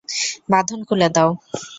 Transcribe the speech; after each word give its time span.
বাঁধন 0.51 0.79
খুলে 0.87 1.07
দাও। 1.15 1.29